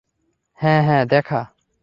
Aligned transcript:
হ্যাঁ, 0.59 0.81
হ্যাঁ, 0.83 1.05
দেখা। 1.05 1.41